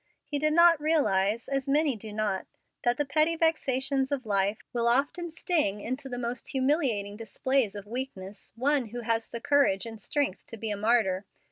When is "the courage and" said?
9.29-10.01